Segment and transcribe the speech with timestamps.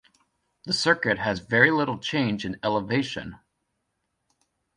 [0.65, 3.37] The circuit has very little change in elevation.